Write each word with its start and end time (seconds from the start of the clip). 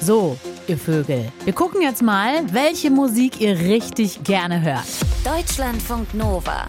So, 0.00 0.36
ihr 0.68 0.76
Vögel, 0.78 1.32
wir 1.44 1.52
gucken 1.52 1.80
jetzt 1.80 2.02
mal, 2.02 2.52
welche 2.52 2.90
Musik 2.90 3.40
ihr 3.40 3.58
richtig 3.58 4.22
gerne 4.22 4.60
hört. 4.62 4.84
Deutschlandfunk 5.24 6.12
Nova. 6.14 6.68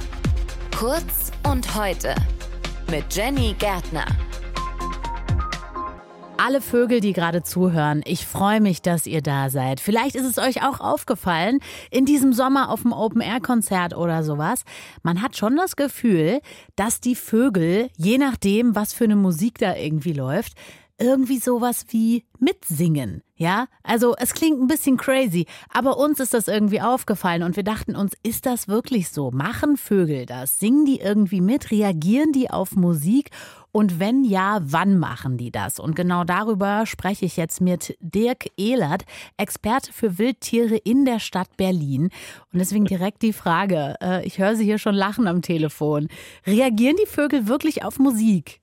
Kurz 0.75 1.31
und 1.47 1.75
heute. 1.75 2.15
Mit 2.89 3.13
Jenny 3.13 3.53
Gärtner. 3.59 4.05
Alle 6.37 6.61
Vögel, 6.61 7.01
die 7.01 7.13
gerade 7.13 7.43
zuhören, 7.43 8.01
ich 8.05 8.25
freue 8.25 8.61
mich, 8.61 8.81
dass 8.81 9.05
ihr 9.05 9.21
da 9.21 9.49
seid. 9.49 9.81
Vielleicht 9.81 10.15
ist 10.15 10.25
es 10.25 10.37
euch 10.37 10.63
auch 10.63 10.79
aufgefallen, 10.79 11.59
in 11.91 12.05
diesem 12.05 12.31
Sommer 12.31 12.69
auf 12.69 12.83
dem 12.83 12.93
Open-Air-Konzert 12.93 13.95
oder 13.95 14.23
sowas. 14.23 14.63
Man 15.03 15.21
hat 15.21 15.35
schon 15.35 15.57
das 15.57 15.75
Gefühl, 15.75 16.39
dass 16.75 17.01
die 17.01 17.15
Vögel, 17.15 17.89
je 17.97 18.19
nachdem, 18.19 18.75
was 18.75 18.93
für 18.93 19.03
eine 19.03 19.15
Musik 19.15 19.57
da 19.57 19.75
irgendwie 19.75 20.13
läuft, 20.13 20.53
irgendwie 20.99 21.37
sowas 21.37 21.85
wie 21.89 22.25
mitsingen. 22.39 23.21
Ja, 23.35 23.67
also 23.83 24.15
es 24.17 24.33
klingt 24.33 24.59
ein 24.59 24.67
bisschen 24.67 24.97
crazy, 24.97 25.45
aber 25.69 25.97
uns 25.97 26.19
ist 26.19 26.33
das 26.33 26.47
irgendwie 26.47 26.81
aufgefallen 26.81 27.43
und 27.43 27.55
wir 27.55 27.63
dachten 27.63 27.95
uns, 27.95 28.13
ist 28.23 28.47
das 28.47 28.67
wirklich 28.67 29.09
so? 29.09 29.29
Machen 29.29 29.77
Vögel 29.77 30.25
das? 30.25 30.59
Singen 30.59 30.85
die 30.85 30.99
irgendwie 30.99 31.41
mit? 31.41 31.69
Reagieren 31.69 32.31
die 32.31 32.49
auf 32.49 32.71
Musik? 32.71 33.29
Und 33.71 33.99
wenn 33.99 34.23
ja, 34.23 34.59
wann 34.63 34.97
machen 34.97 35.37
die 35.37 35.51
das? 35.51 35.79
Und 35.79 35.95
genau 35.95 36.23
darüber 36.23 36.87
spreche 36.87 37.25
ich 37.25 37.37
jetzt 37.37 37.61
mit 37.61 37.95
Dirk 37.99 38.47
Ehlert, 38.57 39.03
Experte 39.37 39.93
für 39.93 40.17
Wildtiere 40.17 40.77
in 40.77 41.05
der 41.05 41.19
Stadt 41.19 41.55
Berlin. 41.57 42.09
Und 42.51 42.57
deswegen 42.59 42.85
direkt 42.85 43.21
die 43.21 43.33
Frage, 43.33 43.93
äh, 44.01 44.25
ich 44.25 44.39
höre 44.39 44.55
Sie 44.55 44.63
hier 44.63 44.79
schon 44.79 44.95
lachen 44.95 45.27
am 45.27 45.43
Telefon. 45.43 46.07
Reagieren 46.47 46.95
die 46.99 47.05
Vögel 47.05 47.47
wirklich 47.47 47.83
auf 47.83 47.99
Musik? 47.99 48.61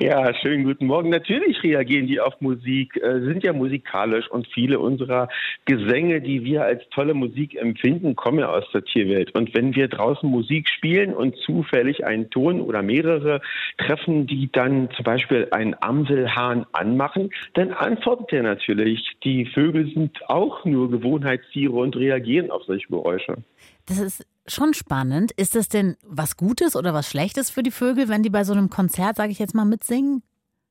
Ja, 0.00 0.32
schönen 0.32 0.62
guten 0.62 0.86
Morgen. 0.86 1.10
Natürlich 1.10 1.60
reagieren 1.64 2.06
die 2.06 2.20
auf 2.20 2.40
Musik, 2.40 2.96
äh, 3.02 3.20
sind 3.20 3.42
ja 3.42 3.52
musikalisch 3.52 4.30
und 4.30 4.46
viele 4.46 4.78
unserer 4.78 5.28
Gesänge, 5.64 6.20
die 6.20 6.44
wir 6.44 6.62
als 6.62 6.88
tolle 6.90 7.14
Musik 7.14 7.56
empfinden, 7.56 8.14
kommen 8.14 8.38
ja 8.38 8.48
aus 8.48 8.64
der 8.72 8.84
Tierwelt. 8.84 9.34
Und 9.34 9.54
wenn 9.54 9.74
wir 9.74 9.88
draußen 9.88 10.28
Musik 10.28 10.68
spielen 10.68 11.12
und 11.12 11.36
zufällig 11.38 12.04
einen 12.04 12.30
Ton 12.30 12.60
oder 12.60 12.82
mehrere 12.82 13.40
treffen, 13.76 14.28
die 14.28 14.48
dann 14.52 14.88
zum 14.94 15.04
Beispiel 15.04 15.48
einen 15.50 15.74
Amselhahn 15.80 16.64
anmachen, 16.72 17.30
dann 17.54 17.72
antwortet 17.72 18.32
er 18.32 18.44
natürlich. 18.44 19.16
Die 19.24 19.46
Vögel 19.46 19.92
sind 19.92 20.16
auch 20.28 20.64
nur 20.64 20.92
Gewohnheitstiere 20.92 21.72
und 21.72 21.96
reagieren 21.96 22.52
auf 22.52 22.62
solche 22.64 22.86
Geräusche. 22.86 23.34
Das 23.86 23.98
ist 23.98 24.24
schon 24.52 24.74
spannend. 24.74 25.32
Ist 25.32 25.54
das 25.54 25.68
denn 25.68 25.96
was 26.06 26.36
Gutes 26.36 26.76
oder 26.76 26.94
was 26.94 27.08
Schlechtes 27.08 27.50
für 27.50 27.62
die 27.62 27.70
Vögel, 27.70 28.08
wenn 28.08 28.22
die 28.22 28.30
bei 28.30 28.44
so 28.44 28.52
einem 28.52 28.70
Konzert, 28.70 29.16
sage 29.16 29.32
ich 29.32 29.38
jetzt 29.38 29.54
mal, 29.54 29.64
mitsingen? 29.64 30.22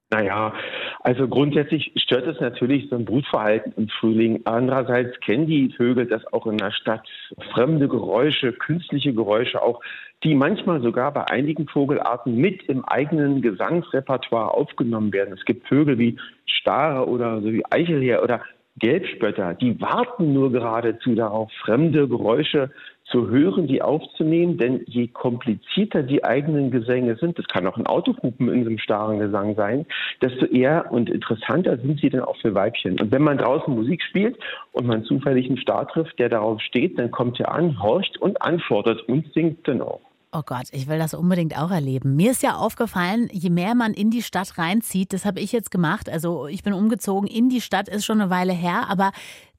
Naja, 0.10 0.54
also 1.02 1.28
grundsätzlich 1.28 1.92
stört 1.98 2.28
es 2.28 2.40
natürlich 2.40 2.90
so 2.90 2.96
ein 2.96 3.04
Brutverhalten 3.04 3.74
im 3.76 3.90
Frühling. 3.90 4.40
Andererseits 4.46 5.20
kennen 5.20 5.48
die 5.48 5.74
Vögel 5.76 6.06
das 6.06 6.26
auch 6.32 6.48
in 6.48 6.58
der 6.58 6.72
Stadt. 6.72 7.06
Fremde 7.54 7.90
Geräusche, 7.90 8.54
künstliche 8.54 9.14
Geräusche 9.14 9.62
auch, 9.62 9.82
die 10.24 10.34
manchmal 10.34 10.82
sogar 10.82 11.12
bei 11.12 11.26
einigen 11.26 11.68
Vogelarten 11.68 12.38
mit 12.38 12.64
im 12.64 12.86
eigenen 12.86 13.42
Gesangsrepertoire 13.42 14.54
aufgenommen 14.54 15.12
werden. 15.12 15.34
Es 15.38 15.44
gibt 15.44 15.68
Vögel 15.68 16.00
wie 16.00 16.18
Stare 16.46 17.06
oder 17.06 17.42
so 17.42 17.52
wie 17.52 17.66
Eichelheer 17.70 18.24
oder 18.24 18.42
Gelbspötter, 18.80 19.56
die 19.56 19.80
warten 19.82 20.34
nur 20.34 20.52
geradezu 20.52 21.16
darauf, 21.16 21.52
fremde 21.64 22.08
Geräusche 22.08 22.70
zu 23.12 23.30
hören, 23.30 23.68
die 23.68 23.82
aufzunehmen, 23.82 24.58
denn 24.58 24.84
je 24.86 25.08
komplizierter 25.08 26.04
die 26.04 26.24
eigenen 26.24 26.72
Gesänge 26.72 27.16
sind, 27.16 27.38
das 27.40 27.48
kann 27.48 27.66
auch 27.68 27.78
ein 27.78 27.88
Autohupen 27.88 28.50
in 28.50 28.62
einem 28.62 28.80
starren 28.80 29.20
Gesang 29.20 29.56
sein, 29.56 29.86
desto 30.22 30.46
eher 30.46 30.92
und 30.92 31.10
interessanter 31.10 31.78
sind 31.78 32.00
sie 32.00 32.10
dann 32.10 32.22
auch 32.22 32.38
für 32.38 32.54
Weibchen. 32.54 33.00
Und 33.00 33.12
wenn 33.12 33.24
man 33.24 33.38
draußen 33.38 33.74
Musik 33.74 34.02
spielt 34.04 34.38
und 34.74 34.88
man 34.88 35.04
zufällig 35.04 35.48
einen 35.48 35.58
Star 35.58 35.88
trifft, 35.88 36.20
der 36.20 36.30
darauf 36.30 36.62
steht, 36.62 37.00
dann 37.00 37.12
kommt 37.12 37.40
er 37.40 37.54
an, 37.54 37.82
horcht 37.82 38.18
und 38.18 38.42
antwortet 38.42 39.02
und 39.08 39.32
singt 39.34 39.68
dann 39.68 39.82
auch. 39.82 40.02
Oh 40.34 40.42
Gott, 40.46 40.68
ich 40.74 40.90
will 40.90 40.98
das 40.98 41.14
unbedingt 41.14 41.58
auch 41.58 41.72
erleben. 41.72 42.18
Mir 42.18 42.32
ist 42.32 42.44
ja 42.44 42.56
aufgefallen, 42.56 43.30
je 43.32 43.50
mehr 43.50 43.76
man 43.76 43.94
in 43.94 44.12
die 44.12 44.22
Stadt 44.22 44.58
reinzieht, 44.58 45.14
das 45.14 45.26
habe 45.26 45.40
ich 45.40 45.54
jetzt 45.54 45.72
gemacht. 45.72 46.10
Also 46.10 46.48
ich 46.48 46.64
bin 46.64 46.74
umgezogen 46.74 47.30
in 47.30 47.48
die 47.48 47.62
Stadt, 47.62 47.88
ist 47.88 48.06
schon 48.06 48.20
eine 48.20 48.30
Weile 48.30 48.52
her, 48.52 48.88
aber 48.90 49.12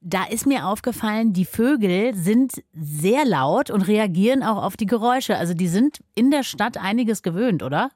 da 0.02 0.24
ist 0.30 0.46
mir 0.46 0.66
aufgefallen, 0.66 1.32
die 1.32 1.46
Vögel 1.46 2.14
sind 2.14 2.52
sehr 2.72 3.24
laut 3.24 3.70
und 3.70 3.88
reagieren 3.88 4.42
auch 4.42 4.62
auf 4.62 4.76
die 4.76 4.86
Geräusche. 4.86 5.36
Also 5.36 5.54
die 5.54 5.68
sind 5.68 6.00
in 6.14 6.30
der 6.30 6.42
Stadt 6.42 6.76
einiges 6.76 7.22
gewöhnt, 7.22 7.62
oder? 7.62 7.90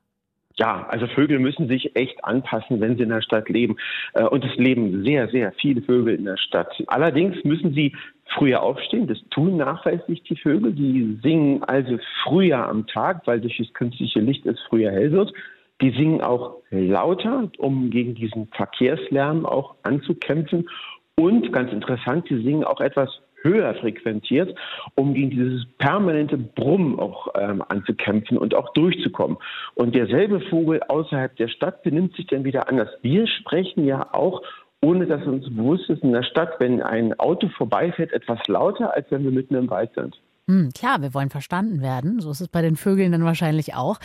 Ja, 0.56 0.86
also 0.88 1.06
Vögel 1.06 1.38
müssen 1.38 1.68
sich 1.68 1.97
echt 1.97 2.24
anpassen, 2.24 2.80
wenn 2.80 2.97
sie 2.97 3.04
in 3.04 3.08
der 3.08 3.22
Stadt 3.22 3.48
leben. 3.48 3.76
Äh, 4.14 4.24
und 4.24 4.44
es 4.44 4.54
leben 4.56 5.02
sehr, 5.02 5.28
sehr 5.28 5.52
viele 5.52 5.82
Vögel 5.82 6.14
in 6.14 6.24
der 6.24 6.36
Stadt. 6.36 6.68
Allerdings 6.88 7.42
müssen 7.44 7.72
sie 7.74 7.94
früher 8.27 8.62
aufstehen. 8.62 9.06
Das 9.06 9.19
tun 9.31 9.56
nachweislich 9.56 10.22
die 10.22 10.37
Vögel. 10.37 10.72
Die 10.72 11.19
singen 11.22 11.62
also 11.65 11.99
früher 12.22 12.66
am 12.69 12.87
Tag, 12.87 13.27
weil 13.27 13.41
durch 13.41 13.59
das 13.59 13.72
künstliche 13.72 14.21
Licht 14.21 14.47
es 14.47 14.59
früher 14.69 14.91
hell 14.91 15.12
wird. 15.12 15.33
Die 15.81 15.91
singen 15.91 16.21
auch 16.21 16.59
lauter, 16.71 17.50
um 17.59 17.91
gegen 17.91 18.15
diesen 18.15 18.47
Verkehrslärm 18.49 19.44
auch 19.44 19.75
anzukämpfen. 19.83 20.69
Und 21.16 21.53
ganz 21.53 21.72
interessant, 21.72 22.27
sie 22.28 22.43
singen 22.43 22.65
auch 22.65 22.81
etwas 22.81 23.10
höher 23.43 23.75
frequentiert, 23.75 24.56
um 24.94 25.15
gegen 25.15 25.31
dieses 25.31 25.66
permanente 25.78 26.39
Brummen 26.39 26.99
auch 26.99 27.28
ähm, 27.39 27.62
anzukämpfen 27.69 28.39
und 28.39 28.54
auch 28.54 28.72
durchzukommen. 28.72 29.37
Und 29.75 29.94
derselbe 29.94 30.41
Vogel 30.41 30.81
außerhalb 30.89 31.34
der 31.37 31.49
Stadt 31.49 31.83
benimmt 31.83 32.15
sich 32.16 32.27
dann 32.28 32.44
wieder 32.44 32.69
anders. 32.69 32.89
Wir 33.03 33.27
sprechen 33.27 33.84
ja 33.84 34.09
auch 34.12 34.43
ohne 34.84 35.06
dass 35.06 35.25
uns 35.26 35.44
bewusst 35.44 35.88
ist, 35.88 36.03
in 36.03 36.12
der 36.12 36.25
Stadt, 36.25 36.59
wenn 36.59 36.82
ein 36.82 37.19
Auto 37.19 37.48
vorbeifährt, 37.48 38.12
etwas 38.12 38.41
lauter, 38.48 38.94
als 38.94 39.10
wenn 39.10 39.25
wir 39.25 39.31
mitten 39.31 39.54
im 39.54 39.70
Wald 39.70 39.91
sind. 39.94 40.19
Hm, 40.48 40.70
klar, 40.75 41.00
wir 41.00 41.15
wollen 41.15 41.31
verstanden 41.31 41.82
werden. 41.82 42.20
So 42.20 42.31
ist 42.31 42.41
es 42.41 42.48
bei 42.48 42.62
den 42.62 42.76
Vögeln 42.76 43.12
dann 43.12 43.25
wahrscheinlich 43.25 43.75
auch. 43.75 43.98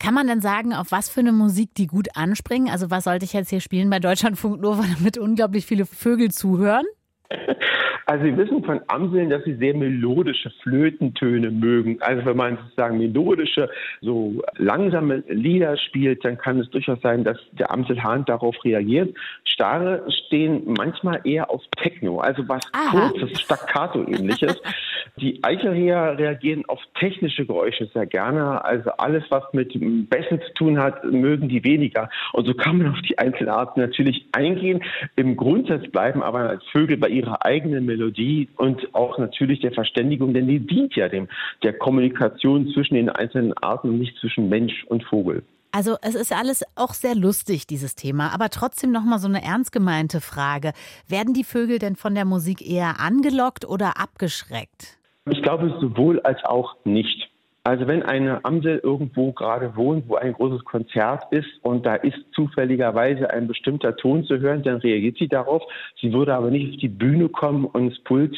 Kann 0.00 0.12
man 0.12 0.26
denn 0.26 0.40
sagen, 0.40 0.74
auf 0.74 0.90
was 0.90 1.08
für 1.08 1.20
eine 1.20 1.32
Musik 1.32 1.74
die 1.76 1.86
gut 1.86 2.08
anspringen? 2.16 2.68
Also 2.68 2.90
was 2.90 3.04
sollte 3.04 3.24
ich 3.24 3.32
jetzt 3.32 3.50
hier 3.50 3.60
spielen 3.60 3.90
bei 3.90 4.00
Deutschlandfunk 4.00 4.60
Nova, 4.60 4.82
damit 4.98 5.18
unglaublich 5.18 5.66
viele 5.66 5.86
Vögel 5.86 6.32
zuhören? 6.32 6.84
Also 8.06 8.24
Sie 8.24 8.36
wissen 8.36 8.62
von 8.64 8.80
Amseln, 8.88 9.30
dass 9.30 9.44
sie 9.44 9.54
sehr 9.54 9.74
melodische 9.74 10.50
Flötentöne 10.62 11.50
mögen. 11.50 11.96
Also 12.00 12.24
wenn 12.26 12.36
man 12.36 12.58
sozusagen 12.58 12.98
melodische, 12.98 13.70
so 14.00 14.42
langsame 14.56 15.22
Lieder 15.28 15.76
spielt, 15.76 16.24
dann 16.24 16.38
kann 16.38 16.60
es 16.60 16.68
durchaus 16.70 17.00
sein, 17.00 17.24
dass 17.24 17.38
der 17.52 17.70
Amselhahn 17.70 18.24
darauf 18.24 18.56
reagiert. 18.64 19.14
Stare 19.44 20.04
stehen 20.26 20.74
manchmal 20.76 21.20
eher 21.24 21.50
auf 21.50 21.62
Techno, 21.76 22.18
also 22.18 22.46
was 22.48 22.62
Aha. 22.72 23.10
kurzes, 23.10 23.40
Staccato-ähnliches. 23.40 24.60
Die 25.16 25.38
Eichelheer 25.44 26.18
reagieren 26.18 26.64
auf 26.66 26.80
technische 26.98 27.46
Geräusche 27.46 27.86
sehr 27.94 28.06
gerne. 28.06 28.64
Also 28.64 28.90
alles, 28.98 29.22
was 29.28 29.44
mit 29.52 29.72
Bässen 30.10 30.40
zu 30.40 30.54
tun 30.54 30.78
hat, 30.78 31.04
mögen 31.04 31.48
die 31.48 31.62
weniger. 31.62 32.08
Und 32.32 32.46
so 32.46 32.54
kann 32.54 32.78
man 32.78 32.92
auf 32.92 33.00
die 33.02 33.16
Einzelarten 33.18 33.80
natürlich 33.80 34.26
eingehen. 34.32 34.82
Im 35.14 35.36
Grundsatz 35.36 35.88
bleiben 35.90 36.22
aber 36.22 36.48
als 36.48 36.64
Vögel 36.72 36.96
bei 36.96 37.08
ihrer 37.08 37.44
eigenen 37.44 37.86
Melodie 37.96 38.48
und 38.56 38.94
auch 38.94 39.18
natürlich 39.18 39.60
der 39.60 39.72
Verständigung, 39.72 40.34
denn 40.34 40.48
die 40.48 40.60
dient 40.60 40.94
ja 40.96 41.08
dem 41.08 41.28
der 41.62 41.72
Kommunikation 41.72 42.68
zwischen 42.72 42.94
den 42.94 43.08
einzelnen 43.08 43.52
Arten 43.58 43.90
und 43.90 43.98
nicht 43.98 44.16
zwischen 44.18 44.48
Mensch 44.48 44.84
und 44.88 45.04
Vogel. 45.04 45.44
Also 45.70 45.96
es 46.02 46.14
ist 46.14 46.32
alles 46.32 46.64
auch 46.76 46.94
sehr 46.94 47.16
lustig, 47.16 47.66
dieses 47.66 47.96
Thema, 47.96 48.32
aber 48.32 48.48
trotzdem 48.48 48.92
nochmal 48.92 49.18
so 49.18 49.26
eine 49.26 49.42
ernst 49.42 49.72
gemeinte 49.72 50.20
Frage. 50.20 50.72
Werden 51.08 51.34
die 51.34 51.42
Vögel 51.42 51.80
denn 51.80 51.96
von 51.96 52.14
der 52.14 52.24
Musik 52.24 52.64
eher 52.64 53.00
angelockt 53.00 53.64
oder 53.64 54.00
abgeschreckt? 54.00 54.98
Ich 55.28 55.42
glaube 55.42 55.76
sowohl 55.80 56.20
als 56.20 56.44
auch 56.44 56.76
nicht. 56.84 57.28
Also 57.66 57.86
wenn 57.86 58.02
eine 58.02 58.44
Amsel 58.44 58.78
irgendwo 58.82 59.32
gerade 59.32 59.74
wohnt, 59.74 60.06
wo 60.06 60.16
ein 60.16 60.34
großes 60.34 60.66
Konzert 60.66 61.24
ist 61.32 61.48
und 61.62 61.86
da 61.86 61.94
ist 61.94 62.18
zufälligerweise 62.34 63.30
ein 63.30 63.46
bestimmter 63.46 63.96
Ton 63.96 64.22
zu 64.24 64.38
hören, 64.38 64.62
dann 64.62 64.76
reagiert 64.76 65.16
sie 65.16 65.28
darauf. 65.28 65.62
Sie 65.98 66.12
würde 66.12 66.34
aber 66.34 66.50
nicht 66.50 66.74
auf 66.74 66.80
die 66.80 66.88
Bühne 66.88 67.30
kommen 67.30 67.64
und 67.64 67.88
ins 67.88 67.98
Pult 68.00 68.36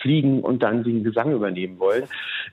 fliegen 0.00 0.42
und 0.42 0.62
dann 0.62 0.84
den 0.84 1.02
Gesang 1.02 1.32
übernehmen 1.32 1.80
wollen. 1.80 2.04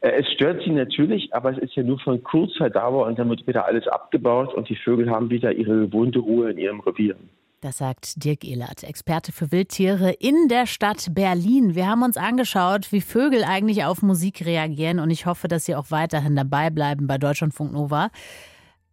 Äh, 0.01 0.13
es 0.21 0.31
stört 0.33 0.63
sie 0.63 0.71
natürlich, 0.71 1.35
aber 1.35 1.51
es 1.51 1.59
ist 1.59 1.75
ja 1.75 1.83
nur 1.83 1.99
von 1.99 2.23
kurzer 2.23 2.71
Dauer 2.71 3.05
und 3.05 3.19
dann 3.19 3.29
wird 3.29 3.45
wieder 3.45 3.67
alles 3.67 3.87
abgebaut 3.87 4.55
und 4.55 4.67
die 4.69 4.75
Vögel 4.75 5.11
haben 5.11 5.29
wieder 5.29 5.51
ihre 5.51 5.81
gewohnte 5.81 6.17
Ruhe 6.17 6.49
in 6.49 6.57
ihrem 6.57 6.79
Revier. 6.79 7.15
Das 7.61 7.79
sagt 7.79 8.23
Dirk 8.23 8.43
Ehlert, 8.43 8.83
Experte 8.83 9.31
für 9.31 9.51
Wildtiere 9.51 10.11
in 10.11 10.47
der 10.47 10.67
Stadt 10.67 11.15
Berlin. 11.15 11.73
Wir 11.73 11.87
haben 11.87 12.03
uns 12.03 12.15
angeschaut, 12.15 12.91
wie 12.91 13.01
Vögel 13.01 13.43
eigentlich 13.43 13.83
auf 13.83 14.03
Musik 14.03 14.45
reagieren 14.45 14.99
und 14.99 15.09
ich 15.09 15.25
hoffe, 15.25 15.47
dass 15.47 15.65
Sie 15.65 15.73
auch 15.73 15.89
weiterhin 15.89 16.35
dabei 16.35 16.69
bleiben 16.69 17.07
bei 17.07 17.17
Deutschlandfunk 17.17 17.71
Nova. 17.71 18.11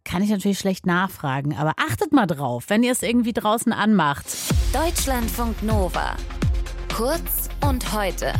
Kann 0.03 0.23
ich 0.23 0.31
natürlich 0.31 0.57
schlecht 0.57 0.87
nachfragen, 0.87 1.55
aber 1.55 1.73
achtet 1.77 2.11
mal 2.11 2.25
drauf, 2.25 2.65
wenn 2.69 2.81
ihr 2.81 2.91
es 2.91 3.03
irgendwie 3.03 3.33
draußen 3.33 3.71
anmacht. 3.71 4.25
Deutschlandfunk 4.73 5.61
Nova. 5.61 6.15
Kurz 6.91 7.49
und 7.61 7.93
heute. 7.93 8.33